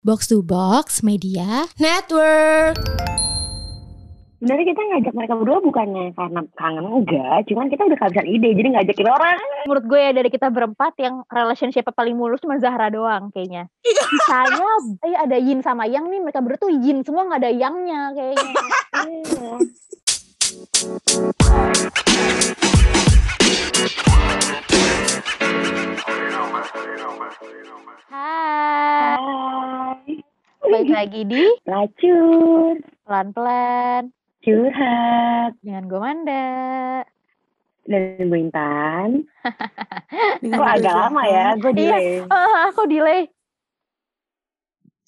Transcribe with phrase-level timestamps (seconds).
[0.00, 2.80] Box to Box Media Network.
[4.40, 8.68] Sebenarnya kita ngajak mereka berdua bukannya karena kangen enggak, cuman kita udah kehabisan ide jadi
[8.72, 9.36] ngajakin orang.
[9.68, 13.68] menurut gue ya dari kita berempat yang relationship paling mulus cuma Zahra doang kayaknya.
[13.84, 14.64] Misalnya
[15.04, 18.52] eh, ada Yin sama Yang nih mereka berdua tuh Yin semua nggak ada Yangnya kayaknya.
[19.04, 19.52] Iya.
[26.60, 26.76] Hai,
[28.12, 29.16] Hai.
[30.60, 32.76] balik lagi di Lacur,
[33.08, 34.12] pelan-pelan
[34.44, 36.48] curhat, dengan gue Manda.
[37.88, 39.24] dan gue Intan.
[40.52, 42.28] Kok agak lama ya, gue delay.
[42.28, 43.24] Ah, aku delay.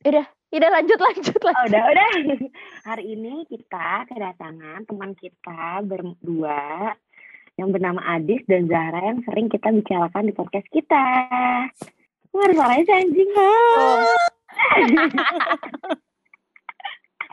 [0.09, 1.69] Udah, udah lanjut lanjut Oh, lanjut.
[1.69, 2.09] udah, udah.
[2.88, 6.96] Hari ini kita kedatangan teman kita berdua
[7.61, 11.06] yang bernama Adis dan Zahra yang sering kita bicarakan di podcast kita.
[12.33, 13.30] Wah, ada suaranya sih, anjing.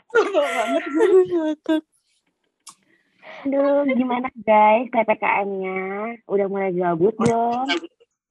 [0.10, 1.54] Oh,
[3.46, 6.18] Aduh, gimana guys PPKM-nya?
[6.26, 7.70] Udah mulai gabut belum?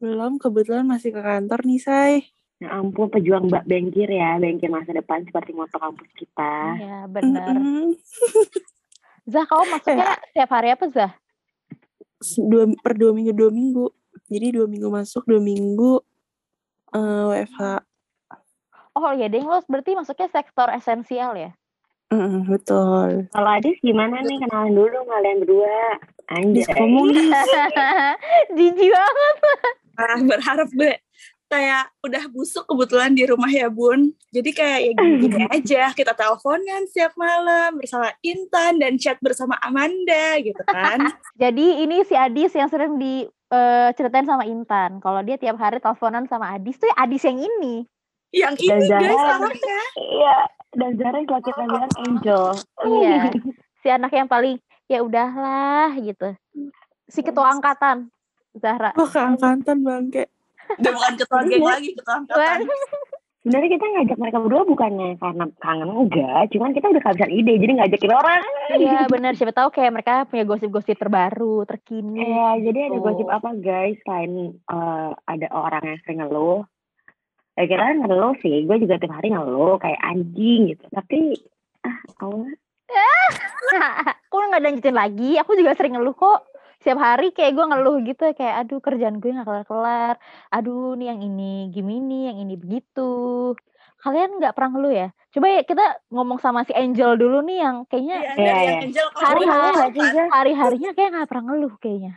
[0.02, 2.14] Belum, kebetulan masih ke kantor nih, Say.
[2.58, 6.54] Ya ampun, pejuang Mbak Bengkir ya, Bengkir masa depan seperti moto kampus kita.
[6.76, 7.54] Iya benar.
[7.54, 7.94] Mm-mm.
[9.30, 11.12] Zah, kamu masuknya setiap hari apa Zah?
[12.20, 13.86] Dua, per dua minggu, dua minggu.
[14.28, 16.02] Jadi dua minggu masuk, dua minggu
[16.88, 17.62] eh WFH.
[18.98, 21.50] Oh ya, deh lo berarti masuknya sektor esensial ya?
[22.08, 23.28] Mm, betul.
[23.30, 24.40] Kalau Adis gimana nih?
[24.40, 25.80] Kenalan dulu kalian berdua.
[26.32, 26.64] Anjay.
[26.64, 27.08] Bisa ngomong.
[28.56, 29.36] Jijik banget.
[29.98, 30.92] Ah, berharap gue
[31.48, 36.84] kayak udah busuk kebetulan di rumah ya bun jadi kayak ya gini-gini aja kita teleponan
[36.86, 41.08] setiap malam bersama Intan dan chat bersama Amanda gitu kan
[41.42, 44.98] Jadi ini si Adis yang sering diceritain sama Intan.
[44.98, 47.86] Kalau dia tiap hari teleponan sama Adis tuh ya Adis yang ini.
[48.28, 49.40] yang Dan ini guys Zahra.
[49.40, 50.36] anaknya Iya,
[50.76, 52.44] dan Zara yang kalau kita bilang angel.
[52.84, 53.18] Iya.
[53.80, 56.28] Si anak yang paling ya udahlah gitu.
[57.08, 58.12] Si ketua angkatan
[58.52, 58.92] Zahra.
[58.98, 60.28] Wah, keangkatan bangke.
[60.76, 62.58] Udah bukan ketua geng lagi ketua angkatan
[63.38, 67.72] Sebenarnya kita ngajak mereka berdua bukannya karena kangen enggak, cuman kita udah kehabisan ide jadi
[67.80, 68.42] ngajakin orang.
[68.76, 69.32] Iya benar.
[69.38, 72.28] Siapa tahu kayak mereka punya gosip-gosip terbaru, terkini.
[72.28, 73.04] Iya, jadi ada Oh.
[73.08, 76.66] gosip apa guys selain eh, ada orang yang sering ngeluh.
[77.56, 80.84] Ya kita kan ngeluh sih, gue juga tiap hari ngeluh kayak anjing gitu.
[80.92, 81.38] Tapi
[81.86, 82.52] ah Allah,
[84.28, 85.40] aku nggak lanjutin lagi.
[85.40, 86.47] Aku juga sering ngeluh kok.
[86.78, 90.14] Setiap hari kayak gue ngeluh gitu kayak aduh kerjaan gue nggak kelar-kelar.
[90.48, 93.54] Aduh nih yang ini gimini, yang ini begitu.
[93.98, 95.08] Kalian nggak pernah ngeluh ya?
[95.28, 98.70] Coba ya kita ngomong sama si Angel dulu nih yang kayaknya Iya, Iya, dari iya.
[98.70, 99.74] yang Angel kalau Hari- udah ngeluh kan.
[99.74, 100.28] nggak sih Zah?
[100.30, 102.14] hari-harinya kayak nggak pernah ngeluh kayaknya.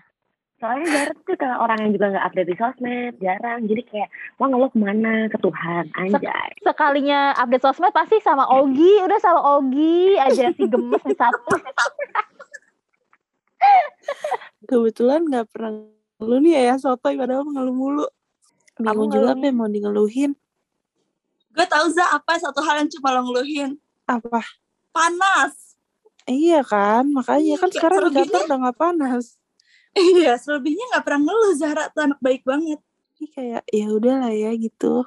[0.56, 3.60] Soalnya Zara tuh kayak orang yang juga nggak update di sosmed, jarang.
[3.66, 6.50] Jadi kayak mau ngeluh ke mana ke Tuhan, anjay.
[6.62, 11.50] Sekalinya update sosmed pasti sama Ogi, udah sama Ogi aja si gemes nih satu.
[14.64, 15.72] Kebetulan nggak pernah
[16.18, 18.06] ngeluh nih ya, sotoy padahal ngeluh mulu.
[18.78, 20.32] Bingung Kamu juga apa yang mau di ngeluhin.
[21.52, 23.76] gue tahu za apa satu hal yang cuma lo ngeluhin
[24.08, 24.40] Apa?
[24.90, 25.76] panas
[26.24, 29.26] Iya kan, makanya kan Iya, sekarang selebihnya- kantor udah nggak panas.
[29.92, 32.80] iya selebihnya nggak pernah ngeluh Zahra tuh anak baik banget
[33.12, 35.04] Jadi kayak ya udahlah ya gitu.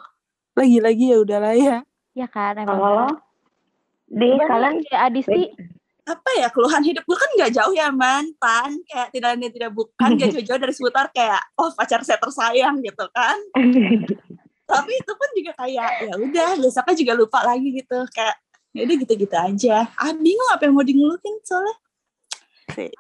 [0.52, 1.76] Lagi-lagi ya udahlah ya.
[2.12, 2.76] Ya kan emang.
[2.76, 3.08] Kalau
[4.06, 5.48] di kalian kayak Adis nih
[6.04, 10.08] apa ya keluhan hidup gue kan nggak jauh ya mantan kayak tidak lain tidak bukan
[10.20, 13.36] gak jauh-jauh dari seputar kayak oh pacar saya tersayang gitu kan.
[14.64, 18.04] Tapi itu pun juga kayak ya udah besoknya juga lupa lagi gitu.
[18.12, 18.36] Kayak
[18.76, 19.76] ya udah gitu-gitu aja.
[19.96, 21.76] Ah bingung apa yang mau di ngeluhin soalnya.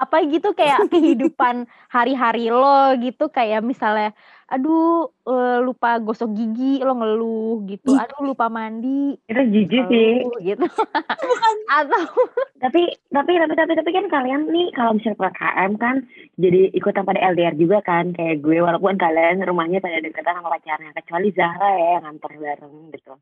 [0.00, 4.12] Apa gitu kayak kehidupan hari-hari lo gitu kayak misalnya
[4.54, 10.22] aduh eh, lupa gosok gigi lo ngeluh gitu aduh lupa mandi itu jijik sih.
[10.46, 10.66] gitu
[11.30, 12.06] bukan atau
[12.62, 15.96] tapi tapi tapi tapi tapi kan kalian nih kalau misalnya PKM kan
[16.38, 20.94] jadi ikutan pada LDR juga kan kayak gue walaupun kalian rumahnya pada dekatan sama pacarnya
[20.94, 23.14] kecuali Zahra ya yang ngantor bareng gitu.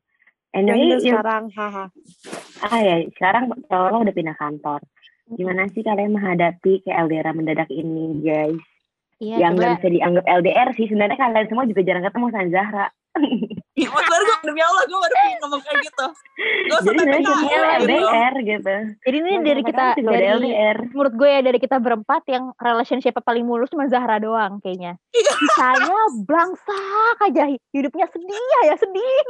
[0.53, 1.85] Dan Anyway, udah yuk, sekarang, haha.
[2.61, 4.85] ah ya sekarang kalau udah pindah kantor,
[5.33, 8.61] gimana sih kalian menghadapi kayak LDR mendadak ini guys?
[9.23, 12.85] Iya yang nggak bisa dianggap LDR sih sebenarnya kalian semua juga jarang ketemu sama Zahra.
[13.73, 16.05] Ih, baru gue demi Allah gue baru pengen ngomong kayak gitu.
[16.69, 17.89] Gue Jadi kita PKL gitu.
[17.89, 18.73] LDR gitu.
[19.01, 20.77] jadi ini Sama dari kita dari LDR.
[20.93, 25.01] menurut gue ya dari kita berempat yang relationship paling mulus cuma Zahra doang kayaknya.
[25.17, 29.21] Sisanya blangsak aja hidupnya sedih ya sedih.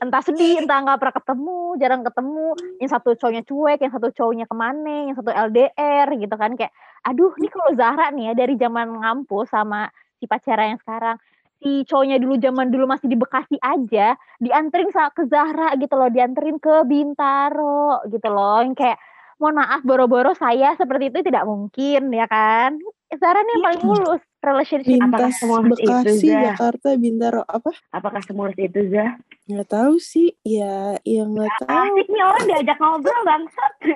[0.00, 2.48] Entah sedih entah nggak pernah ketemu jarang ketemu.
[2.80, 6.56] Yang satu cowoknya cuek yang satu cowoknya ke mana yang satu LDR gitu kan.
[6.56, 6.72] Kayak
[7.04, 11.20] aduh nih kalau Zahra nih ya dari zaman ngampus sama si pacara yang sekarang
[11.58, 16.62] si cowoknya dulu zaman dulu masih di Bekasi aja dianterin ke Zahra gitu loh dianterin
[16.62, 18.98] ke Bintaro gitu loh yang kayak
[19.38, 20.74] mohon maaf boro-boro saya.
[20.74, 22.76] Seperti itu tidak mungkin ya kan?
[23.14, 26.42] Zahra nih yang paling mulus relationship Apakah Lintas semua itu, Bekasi, Zah?
[26.54, 27.70] Jakarta, Bintaro apa?
[27.90, 29.18] Apakah semulus itu, Zah?
[29.44, 30.30] Nggak tahu sih.
[30.40, 31.74] Ya, yang nggak tahu.
[31.74, 33.72] Asik nih orang diajak ngobrol, bangsat.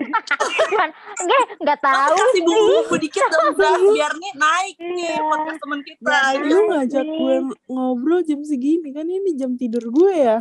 [1.22, 2.42] Nggak, nggak tahu kasih sih.
[2.42, 5.20] bumbu-bumbu dikit dong Zah biar nih naik nih Iya.
[5.22, 6.16] podcast temen kita.
[6.40, 7.36] Lu ngajak gue
[7.68, 10.38] ngobrol jam segini kan ini jam tidur gue ya.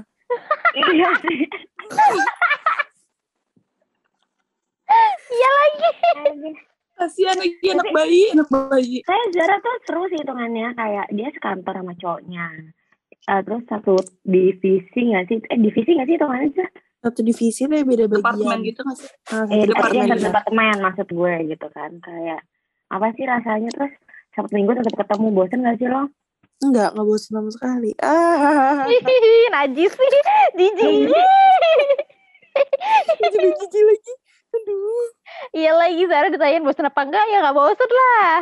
[0.73, 1.43] Iya sih.
[5.31, 6.51] Iya lagi.
[7.01, 10.73] Kasihan lagi anak bayi anak bayi Saya Zara tuh seru sih hitungannya.
[10.73, 12.45] Kayak dia sekantor sama cowoknya.
[13.21, 15.35] Eh, terus satu divisi nggak sih?
[15.41, 16.69] Eh, divisi nggak sih hitungannya, Zah?
[17.01, 18.63] Satu divisi tapi beda departemen bagian.
[18.63, 20.25] gitu nggak sih Ah, Eh, satu departemen satu ya.
[20.29, 21.91] departemen maksud gue gitu kan.
[21.97, 22.39] Kayak
[22.87, 23.93] apa sih rasanya terus
[24.31, 26.07] Sabtu minggu tetap ketemu bosen gak sih lo?
[26.61, 27.91] Enggak, enggak bosan sama sekali.
[27.99, 28.85] Ah,
[29.51, 30.09] najis sih,
[30.55, 31.09] jijik.
[33.21, 34.13] jadi jijik lagi.
[34.51, 35.05] Aduh.
[35.55, 37.25] Iya lagi Zara ditanyain bosan apa enggak?
[37.31, 38.35] Ya nggak bosan lah.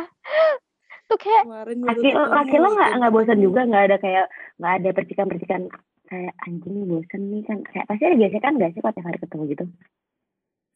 [1.06, 1.44] Tuh kayak
[1.82, 3.60] Laki, laki lo nggak nggak bosen juga?
[3.66, 4.26] Nggak ada kayak
[4.58, 5.62] nggak ada percikan-percikan
[6.06, 7.58] kayak anjing nih bosen nih kan?
[7.66, 8.52] Kayak pasti ada biasa kan?
[8.58, 9.64] Gak sih kalau tiap hari ketemu gitu?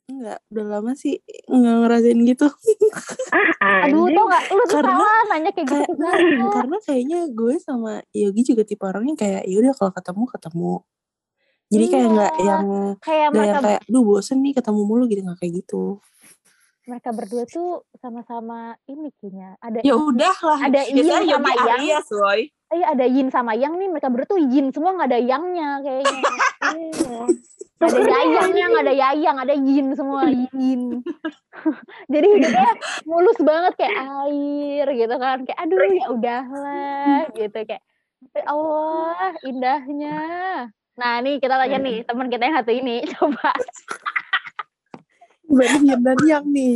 [0.04, 1.14] Enggak, udah lama sih
[1.48, 2.46] enggak ngerasain gitu.
[3.64, 4.16] ah aduh anjing.
[4.20, 4.44] tau nggak?
[4.52, 6.18] Lu tuh Karena- salah nanya kayak gitu kayak
[6.52, 10.72] karena kayaknya gue sama Yogi juga tipe orangnya kayak ya udah kalau ketemu ketemu.
[11.66, 12.12] Jadi kayak Iya.
[12.12, 12.64] nggak yang
[12.98, 15.82] Kayak mereka yang kayak duh bosen nih ketemu mulu gitu nggak kayak gitu.
[16.84, 21.80] mereka berdua tuh sama-sama ini kayaknya ada ya udah lah Ada yin biasanya sama yang.
[21.80, 25.16] Aries woy eh ada yin sama yang nih mereka berdua tuh yin semua nggak ada
[25.18, 26.20] yangnya kayaknya
[26.76, 27.18] Iya.
[27.80, 31.00] Ada yayangnya nggak ada yayang ada yin semua yin
[32.12, 32.70] jadi hidupnya
[33.04, 37.80] mulus banget kayak air gitu kan kayak aduh ya udahlah gitu kayak
[38.30, 40.18] ya Allah indahnya
[40.94, 43.50] nah nih kita tanya nih teman kita yang satu ini coba.
[45.44, 46.74] Baru yin dan yang nih.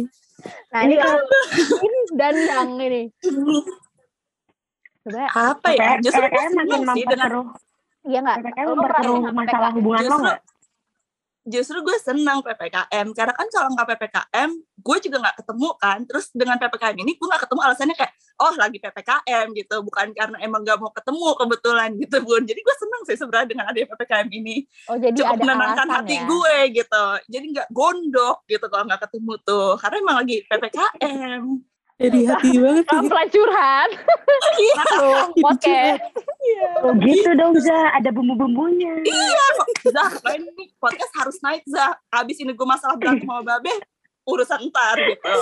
[0.71, 1.23] nah ini kalau
[1.83, 3.03] yin dan yang ini.
[5.07, 5.99] Coba apa ya?
[6.03, 7.47] Justru PPKM makin memperkeruh
[8.07, 8.37] iya nggak?
[8.43, 10.39] PPKM memperkeruh masalah hubungan lo nggak
[11.49, 15.99] justru gue senang ppkm karena kan kalau nggak ppkm gue juga nggak ketemu kan.
[16.07, 19.77] Terus dengan ppkm ini gue nggak ketemu alasannya kayak oh lagi ppkm gitu.
[19.83, 22.43] Bukan karena emang nggak mau ketemu kebetulan gitu bun.
[22.47, 24.57] Jadi gue senang sih sebenarnya dengan adanya ppkm ini.
[24.87, 26.25] Oh jadi cukup ada menenangkan hati ya?
[26.29, 27.05] gue gitu.
[27.27, 29.71] Jadi nggak gondok gitu kalau nggak ketemu tuh.
[29.83, 31.43] Karena emang lagi ppkm
[31.99, 33.09] Jadi hati banget sih.
[33.11, 33.91] pelan curhat.
[34.79, 36.03] Maklum, podcast.
[36.87, 39.03] oh gitu dong Za ada bumbu-bumbunya.
[39.03, 39.38] Iya
[39.95, 41.97] Zah ini podcast harus naik Zah.
[42.13, 43.73] Abis ini gue masalah berantem sama babe
[44.29, 45.33] urusan ntar gitu.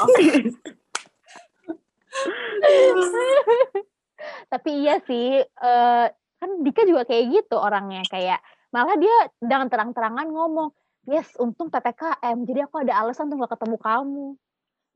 [4.53, 6.07] Tapi iya sih eh,
[6.41, 8.41] kan Dika juga kayak gitu orangnya kayak
[8.71, 10.69] malah dia dengan terang-terangan ngomong
[11.09, 14.27] yes untung ppkm jadi aku ada alasan untuk gak ketemu kamu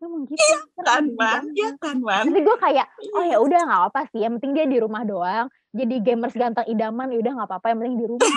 [0.00, 3.82] ngomong gitu kan Keren man iya kan man tapi gue kayak oh ya udah nggak
[3.93, 7.49] apa sih yang penting dia di rumah doang jadi gamers ganteng idaman ya udah nggak
[7.52, 8.29] apa-apa yang penting di rumah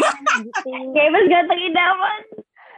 [0.44, 2.22] gitu Gamers ganteng idaman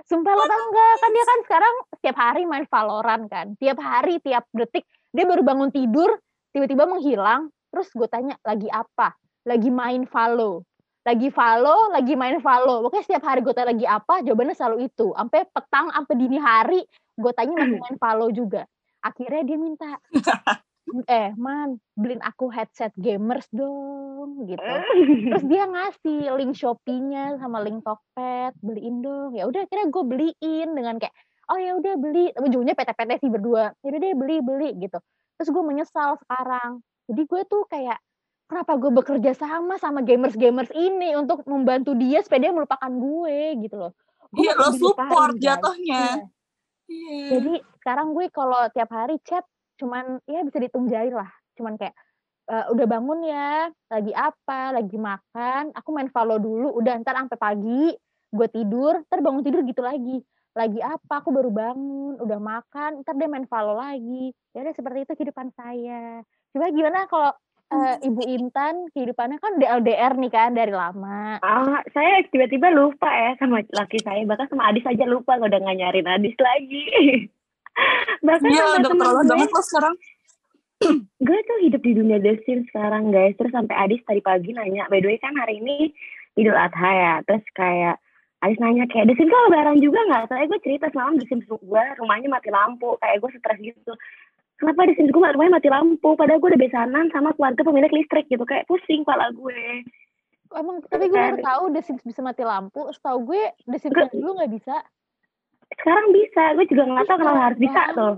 [0.05, 3.57] Sumpah lo tau enggak kan dia kan sekarang setiap hari main Valorant kan.
[3.57, 6.21] Tiap hari, tiap detik dia baru bangun tidur
[6.53, 7.49] tiba-tiba menghilang.
[7.73, 9.17] Terus gue tanya lagi apa?
[9.49, 10.61] Lagi main Valo.
[11.01, 12.85] Lagi Valo, lagi main Valo.
[12.85, 15.09] Pokoknya setiap hari gue tanya lagi apa, jawabannya selalu itu.
[15.17, 16.81] Sampai petang, sampai dini hari
[17.18, 18.61] gue tanya masih main Valo juga.
[19.06, 20.02] Akhirnya dia minta
[21.09, 24.74] eh man beliin aku headset gamers dong gitu.
[25.30, 29.33] Terus dia ngasih link Shopee-nya sama link Tokped beliin dong.
[29.38, 31.14] Ya udah akhirnya gue beliin dengan kayak
[31.50, 32.33] oh ya udah beli.
[32.38, 34.97] Ujungnya PT-PT sih berdua ya udah deh beli beli gitu.
[35.38, 36.81] Terus gue menyesal sekarang.
[37.06, 38.02] Jadi gue tuh kayak
[38.45, 43.38] kenapa gue bekerja sama sama gamers gamers ini untuk membantu dia supaya dia melupakan gue?
[43.62, 43.92] Gitu loh.
[44.33, 46.30] Gue iya lo support jatuhnya
[46.89, 47.42] Iya.
[47.42, 49.42] Jadi sekarang gue kalau tiap hari chat
[49.81, 51.30] cuman ya bisa dihitung jari lah.
[51.57, 51.95] Cuman kayak
[52.49, 57.39] "Eh, udah bangun ya, lagi apa, lagi makan, aku main follow dulu, udah ntar sampai
[57.42, 57.85] pagi,
[58.33, 60.21] gue tidur, ntar bangun tidur gitu lagi.
[60.57, 64.33] Lagi apa, aku baru bangun, udah makan, ntar dia main follow lagi.
[64.56, 66.21] Ya udah seperti itu kehidupan saya.
[66.56, 67.31] Coba gimana kalau
[67.72, 71.42] eh, Ibu Intan kehidupannya kan di LDR nih kan dari lama.
[71.42, 75.78] Ah, saya tiba-tiba lupa ya sama laki saya, bahkan sama Adis aja lupa udah nggak
[75.81, 76.86] nyariin Adis lagi.
[78.26, 79.95] bahkan Iya, sama keterlaluan gue, banget lo sekarang.
[81.28, 83.34] gue tuh hidup di dunia Sims sekarang guys.
[83.40, 85.92] Terus sampai Adis tadi pagi nanya, by the way kan hari ini
[86.38, 87.14] Idul Adha ya.
[87.26, 87.98] Terus kayak
[88.45, 90.24] Adis nanya kayak The Sims kan lebaran juga nggak?
[90.30, 93.94] Soalnya gue cerita semalam Sims gue rumahnya mati lampu, kayak gue stres gitu.
[94.56, 98.26] Kenapa di sini gue rumahnya mati lampu padahal gue udah besanan sama keluarga pemilik listrik
[98.26, 99.83] gitu kayak pusing kepala gue
[100.47, 101.44] Emang tapi gue baru Kan.
[101.44, 102.88] tahu The Sims bisa mati lampu.
[102.88, 104.76] Setahu gue The Sims yang dulu nggak bisa.
[105.68, 108.14] sekarang bisa gue juga nggak tahu kenapa harus bisa tuh.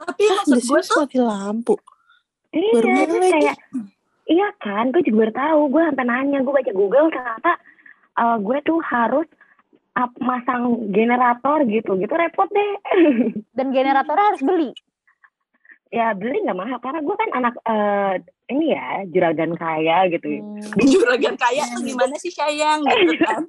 [0.00, 1.74] Tapi The maksud gue tuh mati lampu.
[2.48, 3.56] iya Baru terus mulai kayak
[4.26, 7.52] iya kan gue juga baru tahu gue sampai nanya gue baca Google ternyata
[8.16, 9.28] eh, gue tuh harus
[9.94, 12.70] up- masang generator gitu gitu repot deh
[13.56, 14.70] Dan generatornya harus beli.
[15.88, 18.14] Ya beli nggak mahal karena gue kan anak eh,
[18.48, 20.60] ini ya juragan kaya gitu Hmm.
[20.92, 23.42] juragan kaya tuh gimana sih sayang gitu kan.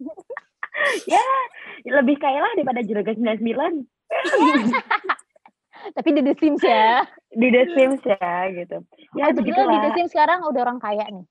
[1.83, 3.87] lebih kaya lah daripada juragan 99
[5.95, 7.07] Tapi di The Sims ya.
[7.31, 8.77] di The Sims ya gitu
[9.15, 11.25] ya oh, begitu di The Sims sekarang udah orang kaya nih.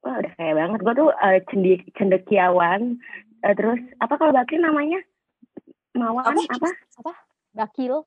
[0.00, 2.98] wah udah kaya banget gue tuh eh, cendi cendekiawan
[3.44, 5.04] Eh, terus apa kalau Bakri namanya
[5.92, 6.64] Mawan Apa?
[6.96, 7.12] apa
[7.52, 8.02] Dakil,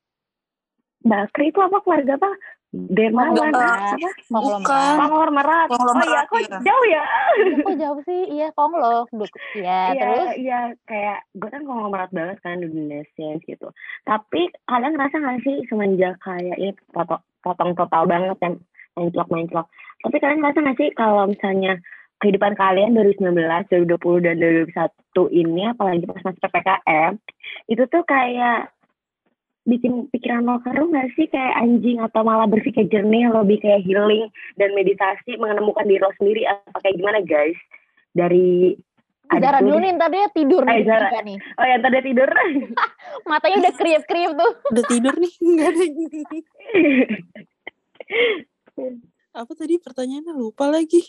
[1.07, 2.31] Bakri itu apa keluarga apa
[2.67, 3.95] Dermawan apa
[4.27, 4.99] konglomerat.
[4.99, 6.59] Konglomerat oh Konglomerat, iya kok iya.
[6.59, 7.03] jauh ya
[7.37, 8.21] Iya, kok jauh sih?
[8.27, 8.95] Iya, konglo.
[9.09, 13.71] Duk- Iya, Iya, terus iya kayak gue kan konglomerat banget kan di dunia sains gitu.
[14.03, 18.53] Tapi kalian ngerasa gak sih semenjak kayak ini potong, potong total banget kan
[18.99, 19.67] menclok menclok.
[20.03, 21.79] Tapi kalian ngerasa gak sih kalau misalnya
[22.19, 23.31] kehidupan kalian 2019,
[23.69, 27.11] 2020 dan 2021 ini apalagi pas masuk PPKM
[27.69, 28.73] itu tuh kayak
[29.67, 34.25] bikin pikiran lo keruh gak sih kayak anjing atau malah berpikir jernih lebih kayak healing
[34.55, 37.59] dan meditasi menemukan diri lo sendiri apa kayak gimana guys
[38.12, 38.74] dari
[39.27, 41.12] Zara dulu nih, ntar dia tidur Eh, nih Zara.
[41.19, 41.36] nih.
[41.59, 42.31] Oh ya tadi tidur.
[43.27, 44.51] Matanya udah kriep-kriep tuh.
[44.71, 45.33] Udah tidur nih.
[45.43, 45.95] Enggak ada yang
[49.36, 51.03] Apa tadi pertanyaannya lupa lagi.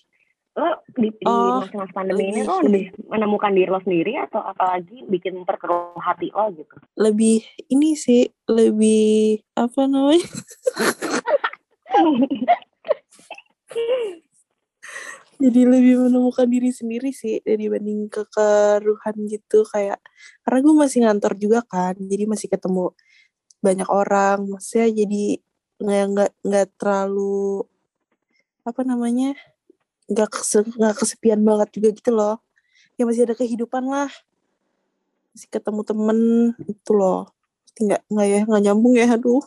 [0.59, 4.43] Lo di, di Oh, masa-masa pandemi ini lebih- lo lebih menemukan diri lo sendiri atau
[4.43, 6.75] apalagi bikin memperkeruh hati lo gitu?
[6.99, 10.27] Lebih ini sih lebih apa namanya?
[15.39, 20.03] Jadi lebih menemukan diri sendiri sih dibanding kekeruhan gitu kayak
[20.43, 22.91] karena gue masih ngantor juga kan, jadi masih ketemu
[23.63, 25.39] banyak orang, maksudnya jadi
[25.79, 27.63] nggak nggak nggak terlalu
[28.67, 29.39] apa namanya
[30.09, 32.41] nggak kese- nggak kesepian banget juga gitu loh,
[32.97, 34.09] ya masih ada kehidupan lah,
[35.33, 36.19] masih ketemu temen
[36.65, 37.29] itu loh,
[37.63, 39.45] Pasti nggak nggak ya nggak nyambung ya aduh,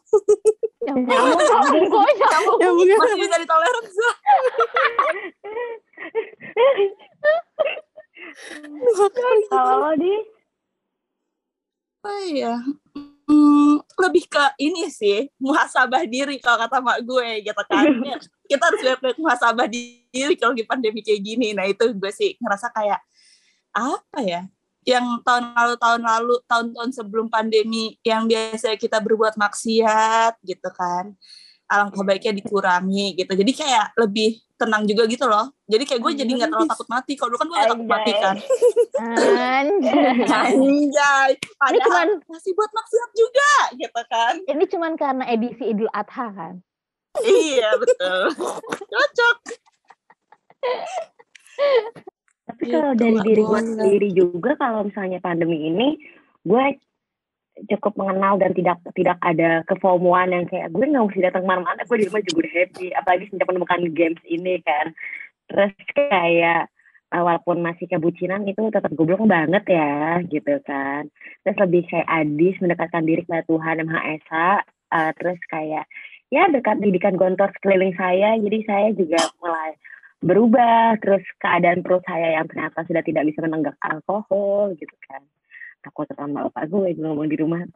[0.82, 2.58] Nyambung, nyambung kok, nyambung.
[2.62, 2.98] nyambung ya.
[2.98, 4.16] Masih bisa ditoleran Zah.
[9.50, 10.14] Kalau di.
[12.02, 12.56] Apa ya
[13.32, 17.88] Hmm, lebih ke ini sih muhasabah diri kalau kata mak gue gitu kan.
[18.12, 18.18] Ya,
[18.60, 21.56] kita harus banyak muhasabah diri kalau di pandemi kayak gini.
[21.56, 23.00] Nah itu gue sih ngerasa kayak
[23.72, 24.42] apa ya
[24.84, 31.14] yang tahun lalu tahun lalu tahun-tahun sebelum pandemi yang biasa kita berbuat maksiat gitu kan
[31.72, 36.32] alangkah baiknya dikurangi gitu jadi kayak lebih tenang juga gitu loh jadi kayak gue jadi
[36.36, 38.36] nggak terlalu takut mati kalau dulu kan gue udah takut mati kan
[39.02, 40.22] Anjay.
[40.52, 44.34] Anjay, Ini cuman masih buat maksiat juga gitu kan.
[44.46, 46.54] ini cuman karena edisi Idul Adha kan.
[47.26, 48.22] iya, betul.
[48.88, 49.38] Cocok.
[52.46, 55.98] tapi kalau dari Tua diri gue sendiri juga kalau misalnya pandemi ini
[56.46, 56.64] gue
[57.70, 61.82] cukup mengenal dan tidak tidak ada kefomoan yang kayak gue nggak mesti datang ke mana-mana
[61.86, 62.88] gue di rumah juga udah happy.
[62.96, 64.86] Apalagi sejak menemukan games ini kan.
[65.52, 66.72] Terus kayak
[67.14, 71.12] uh, walaupun masih kebucinan itu tetap goblok banget ya gitu kan.
[71.44, 74.48] Terus lebih kayak adis mendekatkan diri kepada Tuhan yang Maha Esa
[74.96, 75.86] uh, terus kayak
[76.32, 78.40] ya dekat didikan gontor sekeliling saya.
[78.40, 79.76] Jadi saya juga mulai
[80.22, 85.26] berubah terus keadaan perut saya yang ternyata sudah tidak bisa menenggak alkohol gitu kan
[85.82, 87.62] takut sama bapak gue ngomong di rumah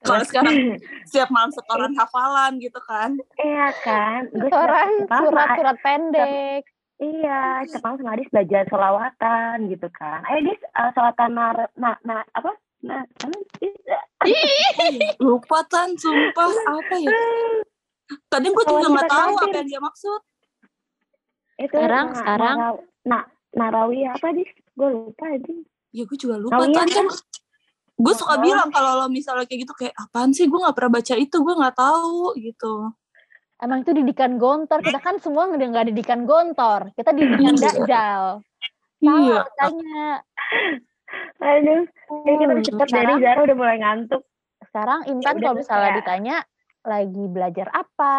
[0.00, 3.14] Kalau sekarang setiap malam setoran hafalan gitu kan.
[3.36, 6.62] iya kan gue sama- surat-surat pendek.
[6.98, 11.94] iya setiap malam sama Adis belajar solawatan gitu kan ayo Dis uh, solawatan nar, na,
[12.02, 12.50] na, apa
[12.80, 13.04] nah?
[15.18, 17.10] Lupa tan, sumpah apa ya?
[18.26, 20.20] Tadi gue juga nggak tahu apa yang dia maksud.
[21.56, 22.56] itu Sekarang, sekarang.
[22.56, 23.18] narau- na,
[23.52, 25.54] narawih apa Dis gue lupa aja
[25.90, 27.06] Ya gue juga lupa Oh, iya tan kan.
[27.96, 28.40] Gue suka Oh.
[28.40, 31.54] bilang kalau lo misalnya kayak gitu kayak apaan sih gue nggak pernah baca itu gue
[31.54, 32.74] nggak tahu gitu.
[33.58, 34.80] Emang itu didikan gontor.
[34.80, 36.94] Kita kan semua nggak nggak didikan gontor.
[36.94, 37.62] Kita didikan Iya.
[37.66, 38.24] dajal.
[38.98, 39.38] Iya.
[39.42, 40.06] Salah tanya.
[41.36, 41.82] aduh
[42.22, 44.22] kayak kita udah cepet dari Sekarang, Zara udah mulai ngantuk
[44.62, 46.36] sekarang Intan Ya kalau misalnya kayak- ditanya
[46.80, 48.14] lagi belajar apa,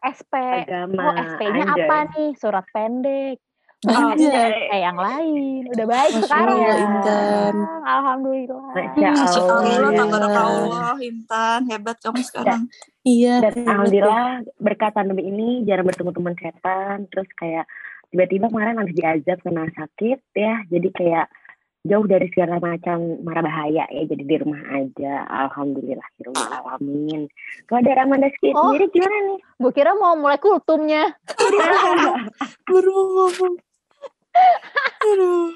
[0.00, 1.84] SP, agama oh SP-nya anjay.
[1.84, 3.36] apa nih, surat pendek.
[3.84, 4.72] Banyak.
[4.72, 5.62] kayak yang lain.
[5.68, 6.56] Udah baik Masya sekarang.
[6.56, 7.54] Allah, Intan.
[7.84, 8.62] Alhamdulillah.
[8.72, 10.94] Masya Masya Allah, Allah.
[10.96, 11.60] Intan.
[11.68, 12.62] Hebat kamu sekarang.
[13.04, 13.34] Iya.
[13.44, 16.96] Dan alhamdulillah berkat pandemi ini jarang bertemu teman setan.
[17.12, 17.64] Terus kayak
[18.08, 20.64] tiba-tiba kemarin habis diajak kena sakit ya.
[20.72, 21.26] Jadi kayak
[21.86, 24.02] jauh dari segala macam mara bahaya ya.
[24.04, 25.24] Jadi di rumah aja.
[25.26, 26.04] Alhamdulillah.
[26.26, 27.30] Alamin.
[27.70, 28.90] Kalau dari Amanda sendiri Oh.
[28.92, 29.38] gimana nih?
[29.62, 31.14] Gue kira mau mulai kultumnya.
[32.68, 33.54] Ngomong.
[35.06, 35.50] Aduh.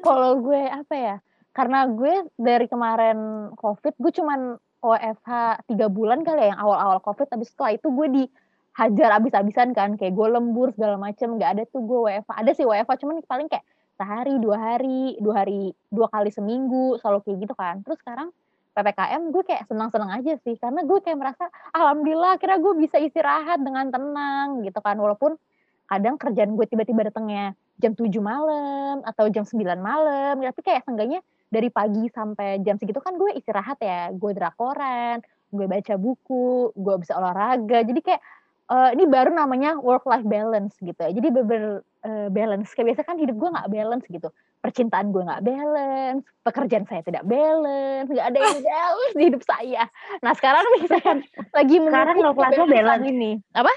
[0.00, 1.16] Kalau gue apa ya?
[1.52, 4.40] Karena gue dari kemarin COVID, gue cuman
[4.84, 5.30] WFH
[5.66, 7.32] tiga bulan kali ya yang awal-awal COVID.
[7.32, 9.96] Habis setelah itu gue dihajar abis-abisan kan.
[9.96, 11.40] Kayak gue lembur segala macem.
[11.40, 12.32] Gak ada tuh gue WFH.
[12.32, 13.64] Ada sih WFH cuman paling kayak
[13.96, 17.00] sehari, dua hari, dua hari, dua kali seminggu.
[17.00, 17.80] Selalu kayak gitu kan.
[17.82, 18.28] Terus sekarang
[18.76, 20.54] PPKM gue kayak senang-senang aja sih.
[20.60, 24.96] Karena gue kayak merasa alhamdulillah akhirnya gue bisa istirahat dengan tenang gitu kan.
[25.00, 25.40] Walaupun
[25.86, 31.22] kadang kerjaan gue tiba-tiba datangnya jam 7 malam atau jam 9 malam tapi kayak seenggaknya
[31.46, 35.22] dari pagi sampai jam segitu kan gue istirahat ya gue drakoran
[35.54, 38.22] gue baca buku gue bisa olahraga jadi kayak
[38.66, 41.10] eh, ini baru namanya work life balance gitu ya.
[41.14, 42.74] Jadi beber eh, balance.
[42.74, 44.28] Kayak biasa kan hidup gue nggak balance gitu.
[44.62, 46.24] Percintaan gue nggak balance.
[46.42, 48.10] Pekerjaan saya tidak balance.
[48.10, 49.82] Nggak ada yang balance di hidup saya.
[50.22, 51.18] Nah sekarang misalkan
[51.54, 53.06] lagi Sekarang love life balance.
[53.06, 53.30] ini.
[53.54, 53.72] Apa?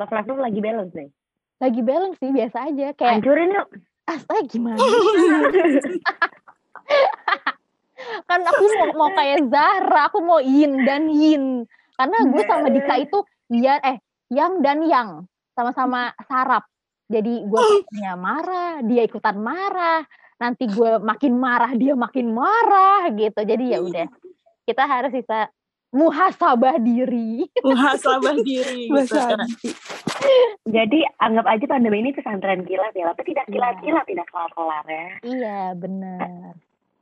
[0.00, 1.10] Love life lagi balance nih.
[1.60, 2.96] lagi balance sih biasa aja.
[2.96, 3.68] Kayak Hancurin yuk.
[4.08, 4.80] astaga gimana
[8.26, 11.68] kan aku mau, mau kayak Zara aku mau yin dan yin.
[12.00, 15.10] Karena gue sama Dika itu ya eh yang dan yang.
[15.52, 16.64] Sama-sama sarap.
[17.04, 20.06] Jadi gue punya marah dia ikutan marah.
[20.38, 23.42] Nanti gue makin marah dia makin marah gitu.
[23.42, 24.06] Jadi ya udah
[24.64, 25.50] kita harus bisa
[25.90, 27.44] muhasabah diri.
[27.60, 28.86] Muhasabah diri.
[28.86, 29.18] gitu.
[30.64, 33.52] Jadi anggap aja pandemi ini pesantren kilat ya, tapi tidak Iya.
[33.52, 35.06] kilat-kilat, tidak kelar-kelar ya.
[35.24, 36.54] iya bener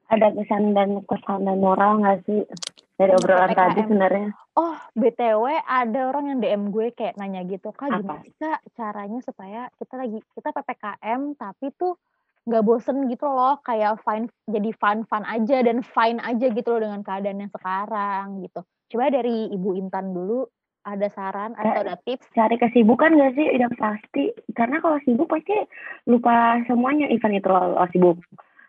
[0.09, 2.49] Ada pesan dan kesan dan moral nggak sih
[2.99, 3.87] dari Untuk obrolan tadi PPKM?
[3.87, 4.29] sebenarnya?
[4.59, 9.23] Oh, BTW ada orang yang DM gue kayak nanya gitu, Kak gimana sih Kak caranya
[9.23, 11.95] supaya kita lagi kita PPKM tapi tuh
[12.49, 17.07] nggak bosen gitu loh, kayak fine jadi fun-fun aja dan fine aja gitu loh dengan
[17.07, 18.61] keadaan yang sekarang gitu.
[18.89, 20.49] Coba dari Ibu Intan dulu
[20.81, 22.33] ada saran atau ada tips?
[22.33, 23.47] Cari kesibukan nggak sih?
[23.53, 24.33] Udah pasti.
[24.57, 25.53] Karena kalau sibuk pasti
[26.09, 27.13] lupa semuanya.
[27.13, 28.17] Event itu lo, lo sibuk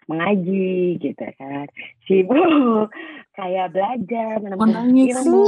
[0.09, 1.69] mengaji gitu kan.
[2.03, 2.89] Sibuk
[3.37, 5.13] kayak belajar, menempuh Menangis.
[5.15, 5.45] ilmu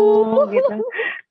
[0.53, 0.77] gitu.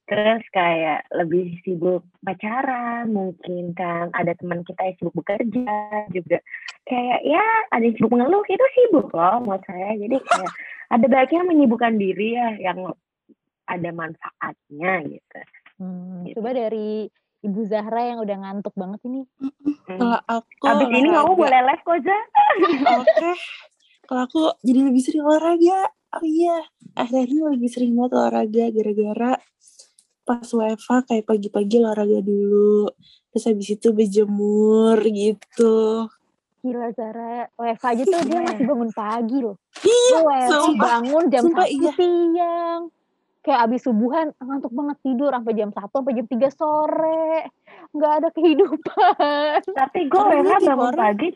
[0.05, 4.11] Terus kayak lebih sibuk pacaran mungkin kan.
[4.11, 5.71] Ada teman kita yang sibuk bekerja
[6.11, 6.43] juga.
[6.85, 9.95] Kayak ya ada yang sibuk mengeluh itu sibuk loh menurut saya.
[9.95, 10.53] Jadi kayak
[10.91, 12.91] ada baiknya menyibukkan diri ya yang
[13.65, 15.41] ada manfaatnya gitu.
[15.79, 16.37] Hmm, Gitu.
[16.37, 17.09] coba dari
[17.41, 19.25] Ibu Zahra yang udah ngantuk banget ini.
[19.89, 21.41] Kalau aku Abis ini kamu olahraga.
[21.41, 22.19] boleh live kok, Za.
[23.01, 23.31] Oke.
[24.05, 25.81] Kalau aku jadi lebih sering olahraga.
[26.11, 26.59] Oh iya.
[26.99, 29.33] Akhirnya ini lebih sering banget olahraga gara-gara
[30.21, 32.93] pas WFH kayak pagi-pagi olahraga dulu.
[33.33, 36.07] Terus habis itu berjemur gitu.
[36.61, 39.57] Gila Zara, WFH aja tuh dia masih bangun pagi loh.
[39.81, 40.87] Iya, WFH sumpah.
[41.01, 41.93] bangun jam Sumpah, iya.
[41.97, 42.83] siang.
[43.41, 47.49] Kayak abis subuhan ngantuk banget tidur sampai jam 1 sampai jam 3 sore.
[47.97, 49.59] Nggak ada kehidupan.
[49.81, 51.29] Tapi gue WFH bangun orang- pagi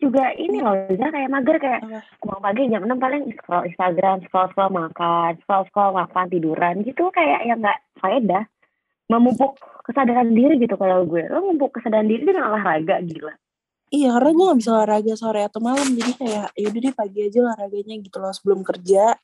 [0.00, 1.80] juga ini loh, Za kayak mager kayak
[2.24, 7.12] bangun pagi jam 6 paling scroll Instagram, scroll scroll makan, scroll scroll makan tiduran gitu
[7.12, 8.48] kayak yang nggak faedah.
[9.10, 11.26] Memupuk kesadaran diri gitu kalau gue.
[11.26, 13.34] Lo memupuk kesadaran diri dengan olahraga gila.
[13.90, 15.82] Iya, karena gue gak bisa olahraga sore atau malam.
[15.82, 18.30] Jadi kayak, yaudah deh pagi aja olahraganya gitu loh.
[18.30, 19.18] Sebelum kerja,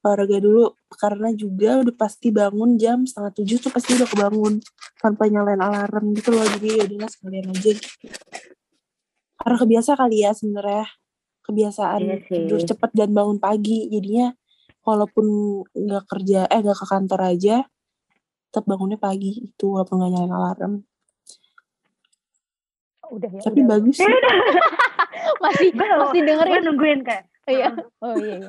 [0.00, 0.72] olahraga dulu.
[0.90, 4.58] Karena juga udah pasti bangun jam setengah tujuh tuh pasti udah kebangun.
[4.98, 6.44] Tanpa nyalain alarm gitu loh.
[6.44, 7.72] Jadi yaudahlah sekalian aja.
[9.40, 10.86] Karena kebiasa kali ya sebenarnya.
[11.40, 12.36] Kebiasaan Iya sih.
[12.46, 13.88] tidur cepet dan bangun pagi.
[13.88, 14.30] Jadinya
[14.80, 15.26] walaupun
[15.72, 17.56] gak kerja, eh gak ke kantor aja,
[18.48, 20.72] tetap bangunnya pagi itu walaupun gak nyalain alarm.
[23.10, 23.42] Udah ya.
[23.42, 23.70] Tapi udah.
[23.76, 24.06] bagus sih.
[25.42, 26.62] Masih Gue masih gue dengerin.
[26.64, 27.24] nungguin kayak.
[27.48, 27.72] Iya.
[28.00, 28.44] Oh iya.
[28.44, 28.48] iya.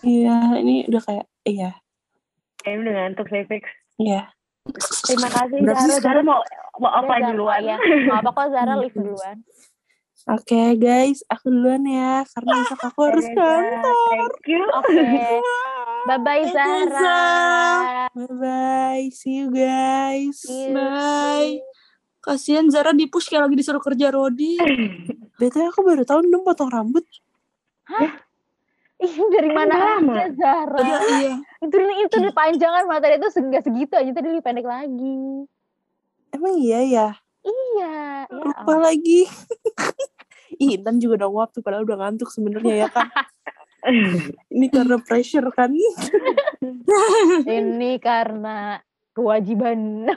[0.00, 1.70] Iya, ini udah kayak, iya,
[2.58, 3.64] Kayaknya udah ngantuk saya fix.
[3.96, 4.22] iya.
[5.02, 6.00] Terima kasih Berarti Zara.
[6.00, 6.40] Zara mau
[6.76, 7.60] mau Udah, offline Zara, duluan.
[7.62, 7.76] Ya.
[7.80, 8.82] Nggak apa kok Zara Hmm.
[8.82, 9.36] live duluan.
[10.28, 13.40] Oke guys, aku duluan ya, karena besok aku harus Oke, Za.
[13.40, 13.96] kantor.
[14.12, 14.62] Thank you.
[14.70, 15.04] Oke.
[16.02, 17.24] Bye bye Dadah, Zara.
[18.12, 20.36] Bye bye, see you guys.
[20.38, 20.76] See you.
[20.76, 21.64] Bye.
[22.20, 24.60] Kasihan Zara di push kayak lagi disuruh kerja Rodi.
[25.40, 27.08] BTW aku baru tahun dong potong rambut.
[29.00, 30.12] Ih, dari mana lama.
[30.12, 30.76] aja Zara?
[30.84, 31.32] Iya, iya.
[31.64, 35.48] Itu itu di panjangan mata dia tuh enggak segitu aja tadi lebih pendek lagi.
[36.36, 37.08] Emang iya ya?
[37.40, 37.94] Iya,
[38.28, 39.24] ya Lupa lagi.
[40.60, 43.08] Ih, Intan juga udah tuh padahal udah ngantuk sebenarnya ya kan.
[44.52, 45.72] Ini karena pressure kan.
[47.48, 48.84] Ini karena
[49.16, 50.12] kewajiban.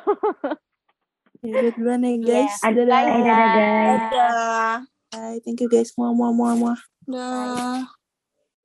[1.39, 2.56] Ya udah duluan ya guys.
[2.60, 2.88] Iya, Dadah.
[2.91, 3.88] bye, Dadah, dadah.
[3.88, 4.76] Dadah.
[5.15, 5.39] Bye.
[5.48, 5.96] Thank you guys.
[5.96, 6.80] Muah muah muah muah.
[7.08, 8.02] Dah.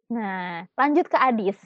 [0.09, 1.59] Nah, lanjut ke Adis.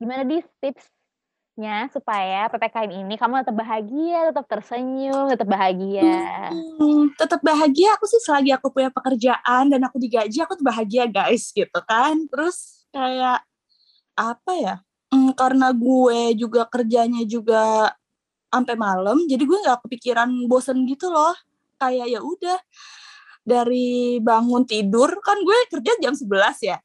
[0.00, 6.48] Gimana Dis tipsnya supaya PPKM ini kamu tetap bahagia, tetap tersenyum, tetap bahagia.
[6.48, 7.92] Hmm, tetap bahagia.
[8.00, 12.24] Aku sih selagi aku punya pekerjaan dan aku digaji aku tuh bahagia guys gitu kan?
[12.32, 13.44] Terus kayak
[14.16, 14.74] apa ya?
[15.12, 17.92] Hmm, karena gue juga kerjanya juga
[18.50, 21.36] sampai malam jadi gue nggak kepikiran bosen gitu loh.
[21.76, 22.58] Kayak ya udah
[23.44, 26.80] dari bangun tidur kan gue kerja jam 11 ya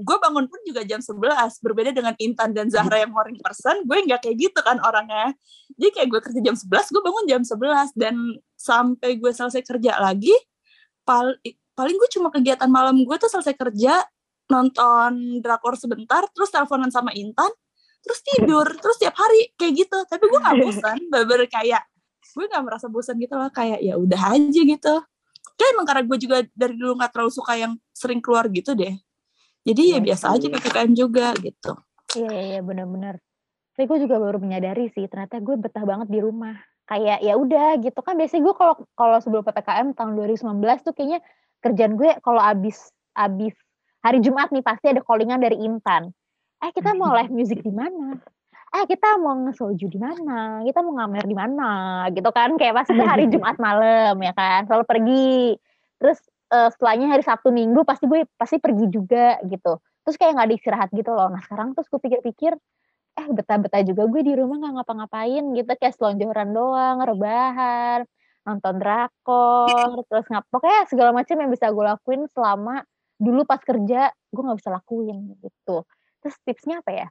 [0.00, 3.98] gue bangun pun juga jam 11 berbeda dengan Intan dan Zahra yang morning person gue
[4.08, 5.36] nggak kayak gitu kan orangnya.
[5.76, 8.14] Jadi kayak gue kerja jam 11 gue bangun jam 11 dan
[8.56, 10.32] sampai gue selesai kerja lagi
[11.04, 11.36] pal
[11.76, 14.04] paling gue cuma kegiatan malam gue tuh selesai kerja
[14.50, 17.52] nonton drakor sebentar terus teleponan sama Intan
[18.00, 19.98] terus tidur terus tiap hari kayak gitu.
[20.08, 21.84] Tapi gue nggak bosan bener kayak
[22.30, 24.94] gue nggak merasa bosan gitu loh kayak ya udah aja gitu.
[25.60, 28.96] Kayak emang karena gue juga dari dulu nggak terlalu suka yang sering keluar gitu deh
[29.64, 30.34] jadi ya Iya biasa sih.
[30.36, 31.72] aja ppkm juga gitu
[32.10, 33.22] Iya, iya, iya, bener-bener.
[33.78, 36.58] Tapi gue juga baru menyadari sih, ternyata gue betah banget di rumah.
[36.90, 41.22] Kayak ya udah gitu kan biasanya gue kalau kalau sebelum PPKM tahun 2019 tuh kayaknya
[41.62, 43.54] kerjaan gue kalau abis abis
[44.02, 46.10] hari Jumat nih pasti ada callingan dari Intan.
[46.58, 48.18] Eh kita mau live music di mana?
[48.74, 50.66] Eh kita mau ngesoju di mana?
[50.66, 51.70] Kita mau ngamer di mana?
[52.10, 55.54] Gitu kan kayak pasti hari Jumat malam ya kan, selalu pergi.
[56.02, 56.18] Terus
[56.52, 59.78] eh, setelahnya hari Sabtu Minggu pasti gue pasti pergi juga gitu.
[60.06, 61.28] Terus kayak nggak ada istirahat gitu loh.
[61.32, 62.52] Nah sekarang terus gue pikir-pikir,
[63.18, 68.00] eh betah-betah juga gue di rumah nggak ngapa-ngapain gitu kayak selonjoran doang, rebahan,
[68.46, 72.82] nonton drakor, terus ngap pokoknya segala macam yang bisa gue lakuin selama
[73.20, 75.84] dulu pas kerja gue nggak bisa lakuin gitu.
[76.24, 77.08] Terus tipsnya apa ya?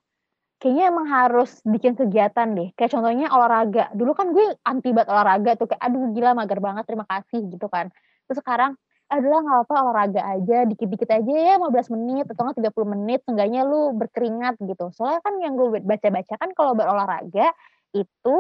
[0.60, 2.70] Kayaknya emang harus bikin kegiatan deh.
[2.76, 3.92] Kayak contohnya olahraga.
[3.96, 7.68] Dulu kan gue anti banget olahraga tuh kayak aduh gila mager banget terima kasih gitu
[7.72, 7.88] kan.
[8.28, 8.76] Terus sekarang
[9.10, 13.66] adalah nggak apa olahraga aja dikit-dikit aja ya 15 menit atau nggak 30 menit seenggaknya
[13.66, 14.94] lu berkeringat gitu.
[14.94, 17.52] Soalnya kan yang gue baca-baca kan kalau berolahraga
[17.98, 18.36] itu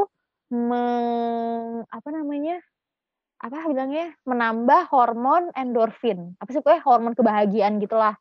[0.53, 2.61] meng, apa namanya
[3.39, 6.35] apa bilangnya menambah hormon endorfin.
[6.43, 8.15] Apa sih pokoknya hormon kebahagiaan gitulah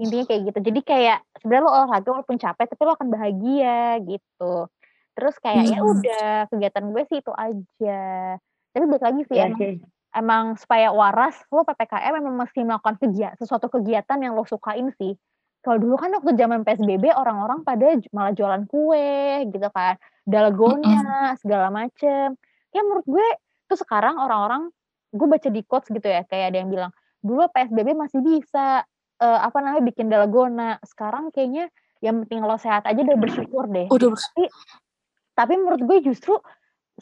[0.00, 0.58] intinya kayak gitu.
[0.72, 4.68] Jadi kayak sebenarnya lo olahraga walaupun capek tapi lo akan bahagia gitu.
[5.16, 5.86] Terus kayak ya Hmm.
[5.86, 8.00] udah kegiatan gue sih itu aja.
[8.74, 9.86] Tapi balik lagi sih Iya emang sih.
[10.16, 15.12] Emang supaya waras lo PPKM memang mesti melakukan kegiatan sesuatu kegiatan yang lo sukain sih.
[15.60, 19.98] Kalau dulu kan waktu zaman PSBB orang-orang pada malah jualan kue gitu kan.
[20.24, 22.38] Dalgona segala macem.
[22.70, 23.26] Ya menurut gue
[23.66, 24.70] tuh sekarang orang-orang
[25.10, 28.86] gue baca di quotes gitu ya kayak ada yang bilang dulu PSBB masih bisa
[29.20, 30.78] eh, apa namanya bikin dalgona.
[30.86, 31.68] Sekarang kayaknya
[32.00, 33.90] yang penting lo sehat aja udah bersyukur deh.
[33.90, 34.46] Udah tapi
[35.36, 36.38] tapi menurut gue justru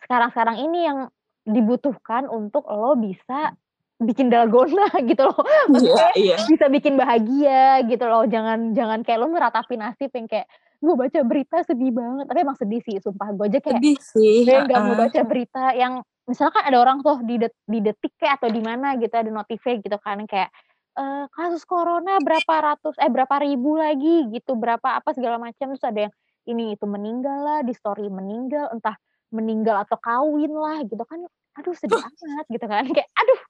[0.03, 0.99] sekarang-sekarang ini yang
[1.45, 3.53] dibutuhkan untuk lo bisa
[4.01, 5.45] bikin dalgona gitu loh.
[5.71, 8.27] Maksudnya iya bisa bikin bahagia gitu loh.
[8.27, 10.49] Jangan jangan kayak lo ngeratapi nasib yang kayak
[10.85, 12.25] gue baca berita sedih banget.
[12.29, 13.31] Tapi emang sedih sih sumpah.
[13.37, 15.03] Gue aja kayak sedih sih gue nggak mau uh-uh.
[15.09, 18.97] baca berita yang misalkan ada orang tuh di det- di detik kayak atau di mana
[18.97, 20.49] gitu ada notifnya gitu kan kayak
[20.97, 25.77] eh, kasus corona berapa ratus eh berapa ribu lagi gitu berapa apa segala macam.
[25.77, 28.97] Terus ada yang ini itu meninggal lah di story meninggal entah
[29.35, 32.87] meninggal atau kawin lah gitu kan aduh sedih amat gitu kan.
[32.87, 33.41] Kayak aduh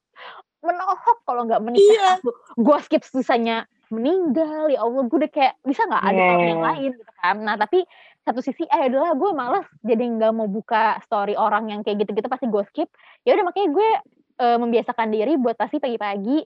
[0.65, 2.09] menohok kalau nggak menikah Iya.
[2.17, 2.29] aku.
[2.57, 5.05] Gue skip sisanya meninggal ya Allah.
[5.05, 6.67] Gue udah kayak bisa nggak ada orang yang Wow.
[6.73, 6.91] lain?
[6.97, 7.35] Gitu kan.
[7.45, 7.79] Nah tapi
[8.25, 12.25] satu sisi eh adalah gue malas jadi nggak mau buka story orang yang kayak gitu-gitu
[12.25, 12.89] pasti gue skip.
[13.21, 13.89] Ya udah makanya gue
[14.35, 16.41] eh, membiasakan diri buat pasti pagi-pagi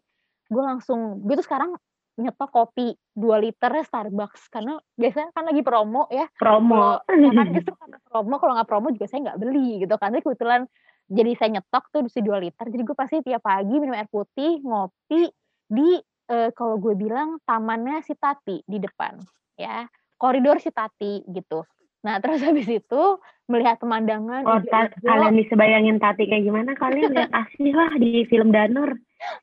[0.49, 1.77] gue langsung gue tuh sekarang
[2.19, 4.51] nyetok kopi 2 liter Starbucks.
[4.51, 6.27] Karena biasanya kan lagi promo ya.
[6.35, 6.99] Promo.
[6.99, 10.11] kalau ya kan justru karena promo kalau nggak promo juga saya nggak beli gitu kan.
[10.11, 10.61] Tapi kebetulan
[11.09, 12.65] jadi saya nyetok tuh si 2 liter.
[12.67, 15.31] Jadi gue pasti tiap pagi minum air putih ngopi
[15.69, 15.89] di
[16.29, 19.15] eh, kalau gue bilang tamannya si Tati di depan
[19.55, 19.87] ya.
[20.19, 21.63] Koridor si Tati gitu
[21.99, 23.03] nah terus habis itu
[23.49, 28.21] melihat pemandangan Kalau ta- kalian bisa bayangin Tati kayak gimana, kalian lihat asli lah di
[28.29, 28.93] film Danur.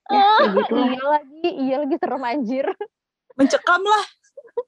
[0.09, 0.87] Ya, kayak gitu lah.
[0.89, 2.67] iya lagi iya lagi serem anjir.
[3.35, 4.05] Mencekam lah.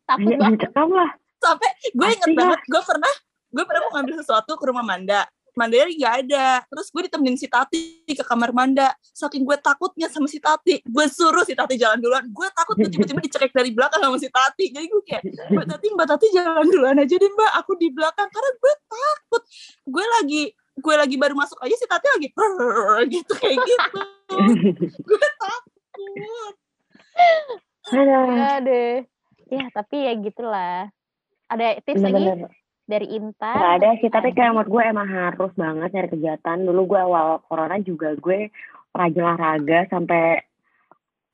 [0.04, 0.42] Takut banget.
[0.52, 1.10] mencekam lah.
[1.38, 3.12] sampai gue inget banget gue pernah
[3.54, 5.22] gue pernah mau ngambil sesuatu ke rumah Manda
[5.58, 6.62] Mandanya nggak ada.
[6.70, 10.86] Terus gue ditemenin si Tati ke kamar Manda saking gue takutnya sama si Tati.
[10.86, 12.22] Gue suruh si Tati jalan duluan.
[12.30, 14.70] Gue takut gue tiba-tiba dicekek dari belakang sama si Tati.
[14.70, 17.50] Jadi gue kayak mbak Tati mbak Tati jalan duluan aja deh mbak.
[17.58, 18.30] Aku di belakang.
[18.30, 19.42] Karena gue takut.
[19.82, 20.42] Gue lagi
[20.78, 22.30] gue lagi baru masuk aja si Tati lagi
[23.10, 24.00] gitu kayak gitu.
[25.02, 25.74] Gue takut.
[27.90, 28.30] Aduh.
[28.38, 29.02] Ya deh.
[29.48, 30.92] Ya, tapi ya gitulah.
[31.48, 32.20] Ada tips lagi?
[32.20, 32.52] Bener-bener.
[32.88, 33.54] Dari Intan?
[33.54, 36.58] Gak ada sih, tapi kayak menurut gue emang harus banget nyari kegiatan.
[36.64, 38.48] Dulu gue awal corona juga gue
[38.96, 40.40] rajin olahraga sampai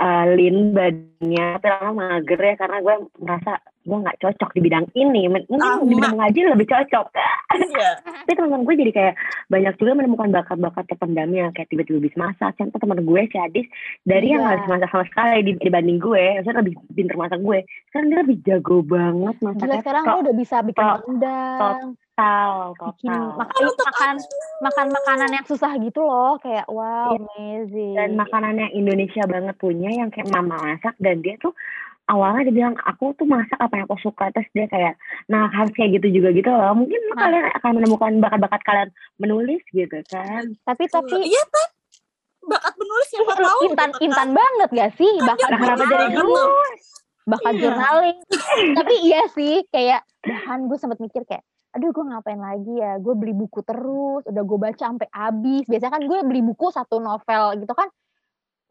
[0.02, 3.52] uh, lean badannya, tapi lama mager ya karena gue merasa
[3.84, 5.28] gue nggak cocok di bidang ini.
[5.28, 7.06] Mungkin di bidang ngaji lebih cocok.
[7.54, 7.90] Iya.
[8.24, 9.14] tapi teman-teman gue jadi kayak
[9.46, 13.66] banyak juga menemukan bakat-bakat terpendamnya kayak tiba-tiba bisa masak contoh teman gue si Adis
[14.02, 14.46] dari yang Iya.
[14.46, 18.18] nggak bisa masak sama sekali di- dibanding gue maksudnya lebih pinter masak gue sekarang dia
[18.18, 23.22] lebih jago banget Gila masaknya sekarang lo udah bisa bikin to- rendang, total bikin total
[23.36, 24.14] makan makan
[24.60, 27.20] makan makanan yang susah gitu loh, kayak wow Iya.
[27.20, 27.94] amazing.
[27.94, 31.52] dan makanan yang Indonesia banget punya yang kayak mama masak dan dia tuh
[32.04, 34.28] awalnya dia bilang aku tuh masak apa yang aku suka.
[34.30, 34.94] Terus dia kayak
[35.26, 36.72] nah harus kayak gitu juga gitu loh.
[36.74, 37.16] Mungkin Nah.
[37.20, 40.52] kalian akan menemukan bakat-bakat kalian menulis gitu kan.
[40.62, 41.68] Tapi tapi iya kan
[42.44, 44.04] bakat menulis siapa tahu intan gitu kan.
[44.04, 45.12] intan banget gak sih?
[45.18, 46.44] Bakat nah kenapa jadi gue
[47.24, 47.60] bakat Iya.
[47.64, 48.18] jurnaling.
[48.78, 51.40] tapi iya sih kayak bahkan gue sempet mikir kayak
[51.74, 53.00] aduh gue ngapain lagi ya?
[53.00, 55.64] Gue beli buku terus udah gue baca sampai habis.
[55.64, 57.88] Biasanya kan gue beli buku satu novel gitu kan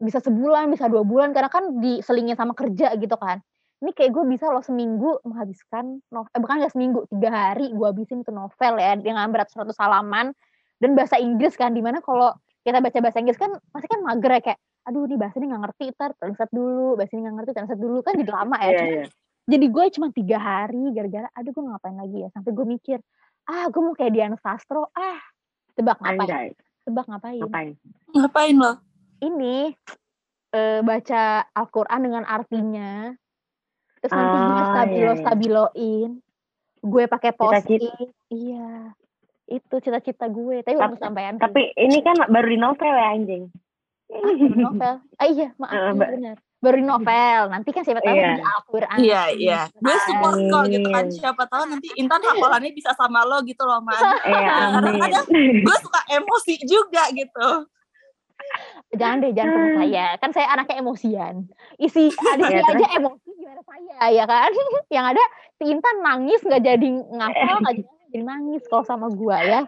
[0.04, 3.40] bisa sebulan bisa dua bulan karena kan diselingin sama kerja gitu kan.
[3.80, 7.86] Ini kayak gue bisa loh seminggu menghabiskan novel eh, bukan gak seminggu tiga hari gue
[7.88, 10.32] habisin tuh novel ya dengan berat 100 halaman
[10.80, 12.32] dan bahasa Inggris kan di mana kalau
[12.64, 15.62] kita baca bahasa Inggris kan pasti kan mager ya kayak aduh ini bahasa ini nggak
[15.68, 17.98] ngerti ntar translate dulu bahasa ini nggak ngerti translate dulu.
[18.04, 18.64] Kan jadi lama ya.
[18.64, 19.04] Iya, Cuma iya.
[19.44, 22.28] jadi gue cuma tiga hari gara-gara aduh gue ngapain lagi ya?
[22.32, 22.98] Sampai gue mikir
[23.44, 25.20] ah gue mau kayak Dian Sastro ah
[25.76, 26.24] tebak ngapain?
[26.24, 26.48] Anjay,
[26.88, 27.40] tebak ngapain?
[27.42, 27.72] Ngapain?
[28.14, 28.72] ngapain lo
[29.20, 29.70] ini
[30.50, 33.12] eh, baca Al-Quran dengan artinya
[33.98, 35.22] terus nanti gue Ah, stabilo iya, iya.
[35.22, 36.10] stabiloin
[36.80, 38.68] gue pakai post Cita-cita- iya
[39.44, 41.36] itu cita-cita gue tapi belum sih.
[41.38, 43.44] Tapi ini kan baru di novel ya anjing.
[44.06, 46.08] Ah, novel ah iya maaf iya Mbak.
[46.10, 48.30] benar baru novel nanti kan siapa tahu Iya.
[48.30, 52.92] di Al-Quran iya iya gue support kok gitu kan siapa tahu nanti Intan hafalannya bisa
[52.92, 54.32] sama lo gitu loh man Eh,
[54.80, 55.60] amin.
[55.60, 57.48] gue suka emosi juga gitu
[58.96, 61.34] jangan deh jangan sama saya kan saya anaknya emosian
[61.78, 64.50] isi adiknya Ya, aja emosi gimana saya ya kan
[64.96, 65.24] yang ada
[65.60, 69.62] si Intan nangis nggak jadi ngapal nggak jadi, jadi nangis kalau sama gua ya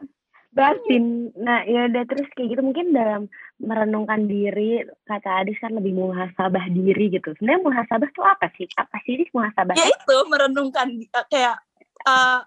[0.56, 1.36] Batin.
[1.36, 3.28] Nah, ya udah terus kayak gitu mungkin dalam
[3.60, 7.36] merenungkan diri kata Adis kan lebih muhasabah diri gitu.
[7.36, 8.64] Sebenarnya muhasabah tuh apa sih?
[8.72, 9.76] Apa sih Adis muhasabah?
[9.76, 11.60] ya itu merenungkan uh, kayak
[12.08, 12.40] uh,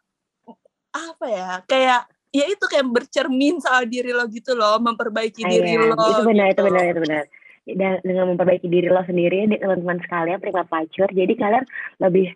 [0.90, 5.74] apa ya kayak ya itu kayak bercermin soal diri lo gitu loh memperbaiki Ah, diri
[5.74, 5.82] iya.
[5.82, 6.68] lo Itu benar, itu gitu.
[6.70, 7.24] benar, itu benar.
[7.70, 11.66] Dan dengan memperbaiki diri lo sendiri, di- teman-teman sekalian, penikmat pelacur, jadi kalian
[12.02, 12.34] lebih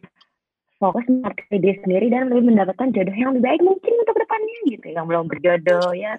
[0.83, 4.87] fokus mengerti diri sendiri dan lebih mendapatkan jodoh yang lebih baik mungkin untuk depannya gitu.
[4.91, 6.13] Yang belum berjodoh ya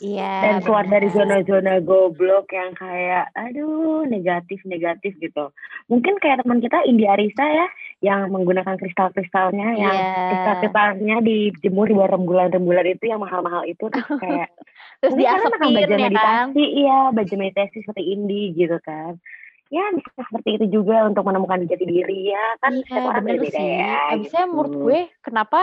[0.00, 1.16] iya dan keluar dari benar.
[1.16, 5.52] zona-zona goblok yang kayak aduh negatif negatif gitu
[5.88, 7.66] mungkin kayak teman kita Indi Arisa ya
[8.04, 10.28] yang menggunakan kristal-kristalnya yang Iya.
[10.32, 14.48] kristal-kristalnya dijemur di rembulan-rembulan itu yang mahal-mahal itu terus kayak
[15.00, 19.16] terus diasepin ya kan meditasi iya belajar meditasi seperti Indi gitu kan
[19.66, 22.72] ya bisa seperti itu juga untuk menemukan jati diri ya kan?
[22.78, 24.50] Iya setiap orang ya abisnya gitu.
[24.54, 25.60] menurut gue kenapa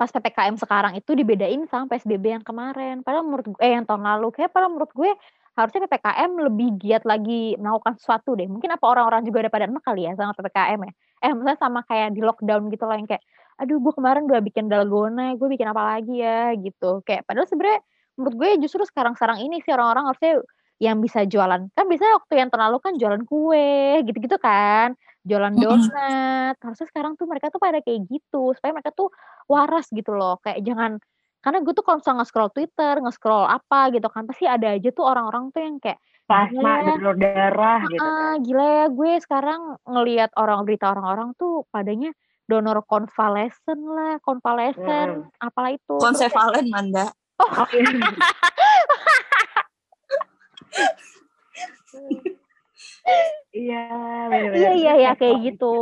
[0.00, 3.04] pas PPKM sekarang itu dibedain sama PSBB yang kemarin?
[3.04, 5.10] Padahal menurut gue eh yang tahun lalu kayak padahal menurut gue
[5.52, 8.48] harusnya PPKM lebih giat lagi melakukan sesuatu deh.
[8.48, 10.92] Mungkin apa orang-orang juga udah pada enak kali ya sama PPKM ya?
[11.22, 13.22] Eh misalnya sama kayak di lockdown gitu loh yang kayak
[13.60, 16.56] aduh gue kemarin udah bikin dalgona gue bikin apa lagi ya?
[16.56, 17.04] Gitu.
[17.04, 17.80] Kayak padahal sebenarnya
[18.16, 20.40] menurut gue justru sekarang-sekarang ini sih orang-orang harusnya
[20.78, 21.68] yang bisa jualan.
[21.74, 24.94] Kan biasanya waktu yang terlalu kan jualan kue gitu-gitu kan.
[25.22, 26.54] Jualan donat.
[26.58, 28.54] Harusnya sekarang tuh mereka tuh pada kayak gitu.
[28.56, 29.12] Supaya mereka tuh
[29.46, 30.38] waras gitu loh.
[30.42, 30.92] Kayak jangan
[31.42, 35.02] karena gue tuh kalau misalnya nge-scroll Twitter nge-scroll apa gitu kan pasti ada aja tuh
[35.10, 36.86] orang-orang tuh yang kayak plasma Iya.
[36.94, 38.14] donor darah gitu kan.
[38.14, 42.14] Ah gila ya gue sekarang ngelihat orang berita orang-orang tuh padanya
[42.46, 45.98] donor konvalesen lah konvalesen apalah itu.
[45.98, 47.10] Konsevalen Manda.
[47.42, 47.90] Oh, iya.
[53.52, 53.84] Iya,
[54.56, 55.74] iya iya ya Terus kayak kalau- gitu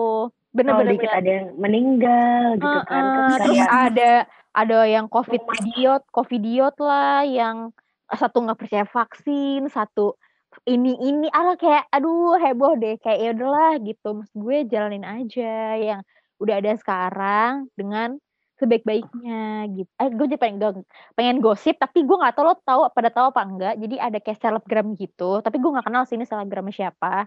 [0.51, 4.13] bener-bener dikit ada yang meninggal gitu kan, Heeh, terus kayak ada
[4.51, 7.71] ada yang covid idiot covid idiot lah yang
[8.11, 10.19] satu nggak percaya vaksin satu
[10.67, 14.09] ini ini ala kayak aduh heboh deh kayak ya udahlah gitu.
[14.19, 16.01] Maksud gue jalanin aja yang
[16.43, 18.19] udah ada sekarang dengan
[18.61, 19.91] sebaik-baiknya gitu.
[20.01, 20.85] Eh gue jadi pengen
[21.17, 23.75] pengen gosip tapi gue nggak tahu lo tahu pada tahu apa enggak.
[23.83, 27.27] Jadi ada kayak selebgram gitu, tapi gue nggak kenal sini selebgramnya siapa.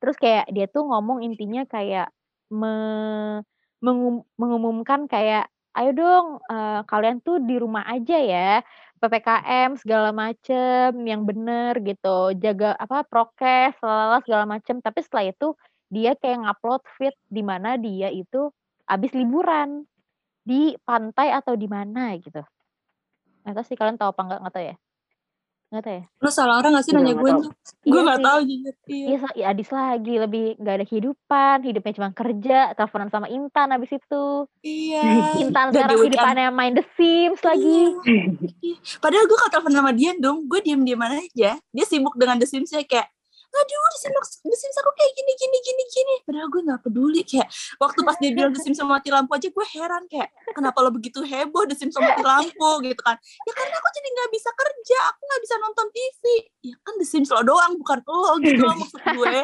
[0.00, 2.12] Terus kayak dia tuh ngomong intinya kayak
[2.52, 3.42] me-
[3.84, 8.64] mengum- mengumumkan kayak ayo dong uh, kalian tuh di rumah aja ya
[8.96, 15.52] ppkm segala macem yang bener gitu jaga apa prokes lalala segala macem tapi setelah itu
[15.92, 18.48] dia kayak ngupload feed di mana dia itu
[18.88, 19.84] abis liburan
[20.46, 22.40] di pantai atau di mana gitu
[23.42, 24.76] nggak tahu sih kalian tahu apa nggak nggak tahu ya
[25.66, 26.04] Nggak tahu ya?
[26.22, 27.32] Lu salah orang gak sih Iya, nanya nggak gue?
[27.90, 28.26] Gue Iya gak sih.
[28.26, 28.74] tahu jujur.
[28.86, 29.06] Iya.
[29.10, 33.90] Iya, ya Adis lagi lebih nggak ada kehidupan, hidupnya cuma kerja, teleponan sama Intan abis
[33.98, 34.26] itu.
[34.62, 35.02] Iya.
[35.42, 37.82] Intan sekarang kehidupannya main The Sims lagi.
[38.62, 38.74] Iya.
[39.02, 41.58] Padahal gue kalau telepon sama dia dong, gue diem-dieman aja.
[41.58, 43.10] Dia sibuk dengan The Sims ya kayak,
[43.56, 46.14] aduh The Sims, The Sims aku kayak gini, gini, gini, gini.
[46.28, 47.20] Padahal gue gak peduli.
[47.24, 47.48] Kayak
[47.80, 50.90] waktu pas dia bilang The Sims sama mati lampu aja, gue heran kayak, kenapa lo
[50.92, 53.16] begitu heboh The Sims sama mati lampu gitu kan.
[53.18, 56.24] Ya karena aku jadi gak bisa kerja, aku gak bisa nonton TV.
[56.68, 59.36] Ya kan The Sims lo doang, bukan lo gitu loh maksud gue.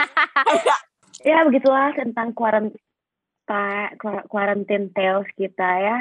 [0.42, 0.80] Kayak,
[1.22, 3.64] ya begitulah tentang kuaranta
[4.28, 5.98] quarantine tales kita ya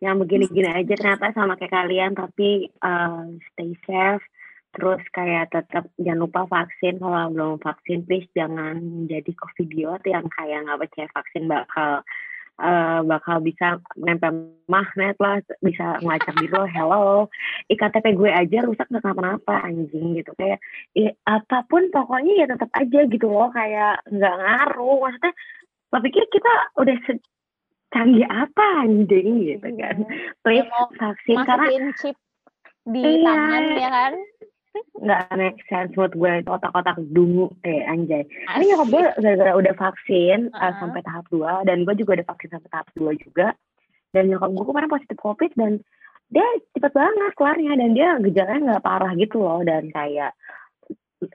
[0.00, 4.24] yang begini-gini aja ternyata sama kayak kalian tapi uh, stay safe
[4.70, 10.62] terus kayak tetap jangan lupa vaksin kalau belum vaksin please jangan jadi covidiot yang kayak
[10.66, 12.06] nggak percaya vaksin bakal
[12.60, 17.26] uh, bakal bisa nempel magnet lah bisa ngelacak di lo hello.
[17.66, 20.30] Iktp gue aja rusak nggak kenapa-napa anjing gitu.
[20.36, 20.60] Kayak
[20.94, 24.96] eh, apa pun pokoknya ya tetap aja gitu loh kayak nggak ngaruh.
[25.08, 25.32] Maksudnya
[25.90, 29.96] lo pikir kita udah secanggih apa anjing gitu kan.
[30.46, 32.16] Please Ya, vaksin karena chip
[32.86, 33.24] di Iya.
[33.26, 34.14] tangan ya kan.
[35.00, 36.32] Nggak make sense menurut gue.
[36.44, 38.22] Itu otak-otak dungu eh anjay.
[38.28, 40.74] Ini nyokap gue gara-gara udah vaksin uh, Uh-uh.
[40.78, 43.56] sampai tahap 2 dan gue juga udah vaksin sampai tahap 2 juga.
[44.12, 45.80] Dan nyokap gue kemarin positif covid dan
[46.30, 47.72] dia cepet banget kelarnya.
[47.80, 49.60] Dan dia gejalanya nggak parah gitu loh.
[49.64, 50.32] Dan kayak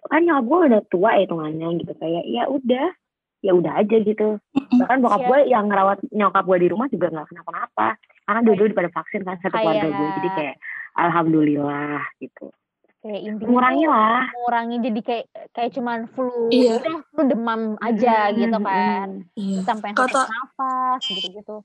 [0.09, 1.93] kan nyokap gue udah tua ya hitungannya gitu.
[1.97, 2.87] Kayak ya udah
[3.45, 4.27] ya udah aja gitu.
[4.53, 5.29] Bahkan bokap Iya.
[5.29, 7.87] gue yang ngerawat nyokap gue di rumah juga nggak kenapa-napa.
[8.25, 9.93] Karena dua-dua pada vaksin kan satu keluarga gue.
[9.93, 10.55] Kayak- jadi kayak
[10.95, 12.49] alhamdulillah gitu
[13.05, 16.81] Kayak intinya mengurangi lah mengurangi jadi kayak kayak cuman flu, Iya.
[16.81, 19.09] udah flu demam aja gitu kan.
[19.37, 19.59] iya.
[19.61, 21.61] Sampai yang Kata- nafas gitu-gitu.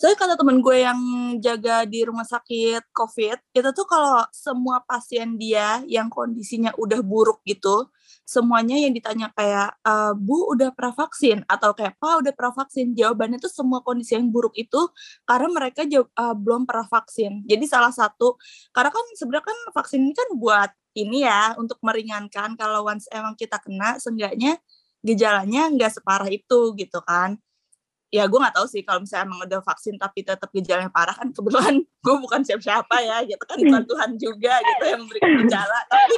[0.00, 1.00] Soalnya kata temen gue yang
[1.40, 7.40] jaga di rumah sakit COVID, itu tuh kalau semua pasien dia yang kondisinya udah buruk
[7.48, 7.88] gitu,
[8.28, 11.48] semuanya yang ditanya kayak, "Eh, Bu udah pernah vaksin?
[11.48, 12.92] Atau kayak, Pak udah pernah vaksin?
[12.92, 14.84] Jawabannya tuh semua kondisi yang buruk itu
[15.24, 17.48] karena mereka jawab, "Eh, belum pernah vaksin.
[17.48, 18.36] Jadi salah satu,
[18.76, 23.32] karena kan sebenarnya kan vaksin ini kan buat ini ya, untuk meringankan kalau once emang
[23.32, 24.60] kita kena, seenggaknya
[25.06, 27.38] gejalanya nggak separah itu gitu kan
[28.16, 31.28] ya gue nggak tahu sih kalau misalnya emang udah vaksin tapi tetap gejalanya parah kan
[31.36, 35.78] kebetulan gue bukan siapa-siapa ya gitu kan bukan Tuhan juga gitu yang memberikan gejala.
[35.92, 36.14] Tapi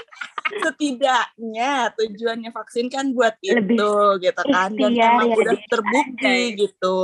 [0.62, 5.66] setidaknya tujuannya vaksin kan buat Lebih itu gitu kan dan ikhtiar emang ya, udah dia
[5.66, 6.98] terbukti gitu.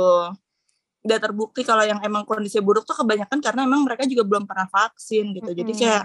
[1.05, 4.65] Udah terbukti kalau yang emang kondisi buruk tuh kebanyakan karena emang mereka juga belum pernah
[4.71, 5.51] vaksin gitu.
[5.51, 6.03] Jadi kayak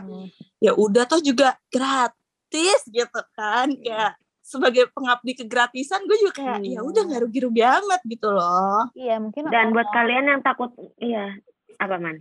[0.59, 4.19] ya udah toh juga gratis gitu kan kayak
[4.51, 9.47] sebagai pengabdi kegratisan gue juga kayak ya udah nggak rugi-rugi amat gitu loh Iya, mungkin
[9.47, 11.39] Dan buat orang- kalian yang takut, iya,
[11.79, 12.19] apa man?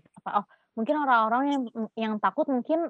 [0.78, 1.62] mungkin orang-orang yang
[1.98, 2.88] yang takut mungkin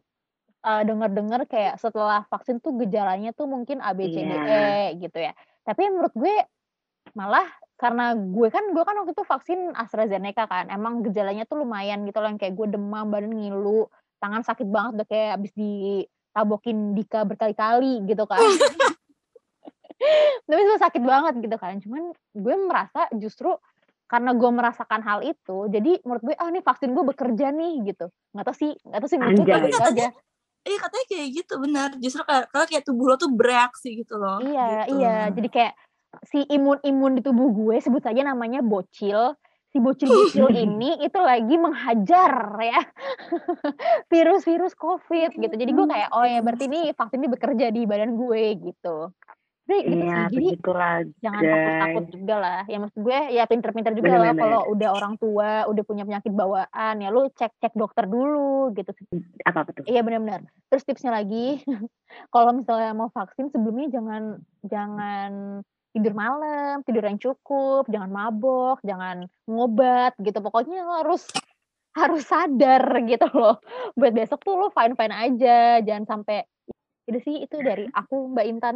[0.62, 5.00] uh, dengar-dengar kayak setelah vaksin tuh gejalanya tuh mungkin A B C D E Iya.
[5.00, 5.32] gitu ya.
[5.64, 6.36] Tapi menurut gue
[7.16, 7.48] malah
[7.80, 12.20] karena gue kan gue kan waktu itu vaksin AstraZeneca kan, emang gejalanya tuh lumayan gitu
[12.20, 13.88] loh yang kayak gue demam, badan ngilu,
[14.20, 18.38] tangan sakit banget udah kayak abis ditabokin Dika berkali-kali gitu kan.
[20.48, 21.78] Tapi itu sakit banget gitu kan.
[21.84, 23.54] Cuman gue merasa justru
[24.10, 28.10] karena gue merasakan hal itu, jadi menurut gue ah nih vaksin gue bekerja nih gitu.
[28.34, 30.08] Nggak tahu sih, nggak tahu sih menurut gue gitu aja.
[30.68, 31.90] Iya katanya kayak gitu benar.
[32.02, 34.42] Justru kayak kalau kayak tubuh lo tuh bereaksi gitu loh.
[34.44, 34.98] Iya, gitu.
[35.00, 35.18] iya.
[35.32, 35.74] Jadi kayak
[36.26, 39.38] si imun-imun di tubuh gue sebut saja namanya bocil.
[39.70, 42.34] Si bocil-bocil ini itu lagi menghajar
[42.66, 42.82] ya
[44.12, 45.54] virus-virus COVID gitu.
[45.54, 49.14] Jadi gue kayak oh ya berarti ini vaksin ini bekerja di badan gue gitu.
[49.70, 50.34] Jadi gitu Iya, sih.
[50.34, 50.48] Jadi
[51.22, 52.62] jangan takut-takut juga lah.
[52.66, 54.42] Ya maksud gue ya pinter-pinter juga lah Bener-bener.
[54.42, 58.90] kalau udah orang tua, udah punya penyakit bawaan ya lu cek-cek dokter dulu gitu.
[59.46, 59.86] Apa betul?
[59.86, 60.42] Iya benar-benar.
[60.74, 61.62] Terus tipsnya lagi,
[62.34, 65.32] kalau misalnya mau vaksin sebelumnya jangan jangan
[65.94, 70.42] tidur malam, tidur yang cukup, jangan mabok, jangan ngobat gitu.
[70.42, 71.30] Pokoknya lo harus
[71.94, 73.62] harus sadar gitu loh.
[73.94, 76.42] Buat besok tuh lo fine fine aja, jangan sampai
[77.10, 78.76] itu sih itu dari aku Mbak Intan.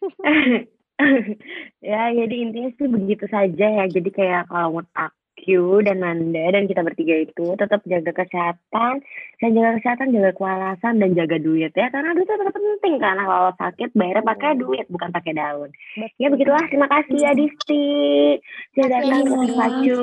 [1.92, 3.84] ya, jadi intinya sih begitu saja ya.
[3.88, 5.14] Jadi kayak kalau menurut aku,
[5.84, 9.04] dan Nanda dan kita bertiga itu tetap jaga kesehatan,
[9.36, 13.22] saya jaga kesehatan, jaga kewalasan dan jaga duit ya karena duit itu tetap penting karena
[13.22, 15.70] kalau sakit bayarnya pakai duit bukan pakai daun.
[16.16, 16.64] Ya begitulah.
[16.66, 17.86] Terima kasih Adisti.
[18.74, 20.00] Sudah datang ke.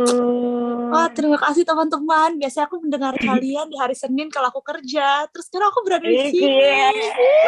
[0.93, 2.37] Oh, terima kasih teman-teman.
[2.37, 5.25] Biasanya aku mendengar kalian di hari Senin kalau aku kerja.
[5.33, 6.45] Terus sekarang aku berada di sini.
[6.45, 6.89] Iya.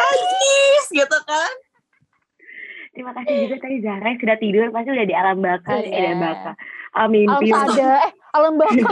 [0.01, 1.51] Najis gitu kan.
[2.95, 5.99] Terima kasih juga tadi Zahra yang sudah tidur pasti udah di alam baka, di Iya.
[5.99, 6.51] alam baka.
[6.95, 8.89] Alam Alam mimpi, sada, eh alam baka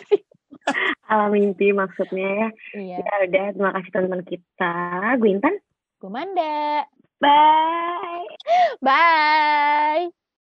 [0.00, 0.20] sih.
[1.12, 2.48] alam mimpi maksudnya ya.
[2.72, 2.96] Iya.
[3.04, 4.74] Ya udah, terima kasih teman-teman kita.
[5.20, 5.54] Gue Intan.
[6.00, 6.88] Gumanda.
[7.20, 8.28] Bye.
[8.80, 10.23] Bye.